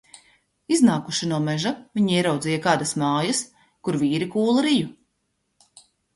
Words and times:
Iznākuši 0.75 1.29
no 1.31 1.37
meža, 1.47 1.73
viņi 1.99 2.15
ieraudzīja 2.15 2.63
kādas 2.65 2.95
mājas, 3.03 3.43
kur 3.89 4.01
vīri 4.07 4.31
kūla 4.35 4.67
riju. 4.71 4.91